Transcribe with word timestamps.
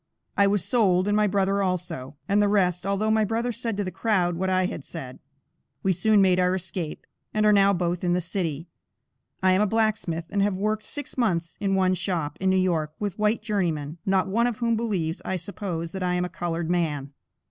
"I 0.35 0.47
was 0.47 0.65
sold, 0.65 1.07
and 1.07 1.15
my 1.15 1.27
brother 1.27 1.61
also, 1.61 2.15
and 2.27 2.41
the 2.41 2.47
rest, 2.47 2.87
although 2.87 3.11
my 3.11 3.23
brother 3.23 3.51
said 3.51 3.77
to 3.77 3.83
the 3.83 3.91
crowd 3.91 4.35
what 4.35 4.49
I 4.49 4.65
had 4.65 4.83
said. 4.83 5.19
We 5.83 5.93
soon 5.93 6.23
made 6.23 6.39
our 6.39 6.55
escape, 6.55 7.05
and 7.35 7.45
are 7.45 7.53
now 7.53 7.71
both 7.71 8.03
in 8.03 8.13
the 8.13 8.19
city. 8.19 8.67
I 9.43 9.51
am 9.51 9.61
a 9.61 9.67
blacksmith, 9.67 10.25
and 10.31 10.41
have 10.41 10.55
worked 10.57 10.85
six 10.85 11.19
months 11.19 11.55
in 11.61 11.75
one 11.75 11.93
shop, 11.93 12.35
in 12.41 12.49
New 12.49 12.55
York, 12.57 12.93
with 12.97 13.19
white 13.19 13.43
journeymen, 13.43 13.99
not 14.03 14.27
one 14.27 14.47
of 14.47 14.57
whom 14.57 14.75
believes, 14.75 15.21
I 15.23 15.35
suppose, 15.35 15.91
that 15.91 16.01
I 16.01 16.15
am 16.15 16.25
a 16.25 16.29
colored 16.29 16.67
man." 16.67 17.11